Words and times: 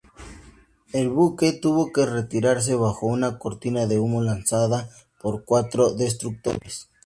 El 0.93 1.09
buque 1.09 1.53
tuvo 1.53 1.93
que 1.93 2.07
retirarse 2.07 2.73
bajo 2.73 3.05
una 3.05 3.37
cortina 3.37 3.85
de 3.85 3.99
humo 3.99 4.23
lanzada 4.23 4.89
por 5.19 5.45
cuatro 5.45 5.93
destructores. 5.93 6.89